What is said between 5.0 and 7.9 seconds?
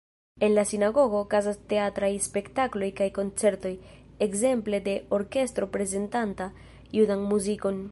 orkestro prezentanta judan muzikon.